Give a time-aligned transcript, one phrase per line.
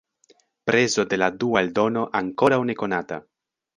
[0.69, 3.21] Prezo de la dua eldono ankoraŭ ne konata.